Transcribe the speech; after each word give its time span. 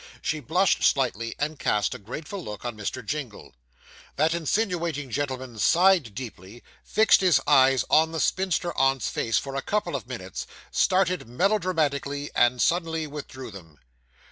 She 0.19 0.39
blushed 0.39 0.81
slightly, 0.83 1.35
and 1.37 1.59
cast 1.59 1.93
a 1.93 1.99
grateful 1.99 2.43
look 2.43 2.65
on 2.65 2.75
Mr. 2.75 3.05
Jingle. 3.05 3.53
That 4.15 4.33
insinuating 4.33 5.11
gentleman 5.11 5.59
sighed 5.59 6.15
deeply, 6.15 6.63
fixed 6.83 7.21
his 7.21 7.39
eyes 7.45 7.85
on 7.87 8.11
the 8.11 8.19
spinster 8.19 8.75
aunt's 8.75 9.09
face 9.09 9.37
for 9.37 9.55
a 9.55 9.61
couple 9.61 9.95
of 9.95 10.07
minutes, 10.07 10.47
started 10.71 11.29
melodramatically, 11.29 12.31
and 12.33 12.59
suddenly 12.63 13.05
withdrew 13.05 13.51
them. 13.51 13.77